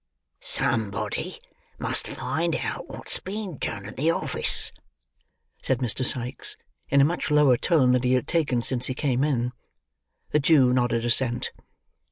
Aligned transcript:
"Somebody 0.39 1.37
must 1.77 2.07
find 2.07 2.55
out 2.55 2.87
wot's 2.89 3.19
been 3.19 3.57
done 3.57 3.85
at 3.85 3.97
the 3.97 4.09
office," 4.09 4.71
said 5.61 5.77
Mr. 5.77 6.03
Sikes 6.03 6.57
in 6.89 7.01
a 7.01 7.05
much 7.05 7.29
lower 7.29 7.55
tone 7.55 7.91
than 7.91 8.01
he 8.01 8.13
had 8.13 8.27
taken 8.27 8.63
since 8.63 8.87
he 8.87 8.95
came 8.95 9.23
in. 9.23 9.51
The 10.31 10.39
Jew 10.39 10.73
nodded 10.73 11.05
assent. 11.05 11.51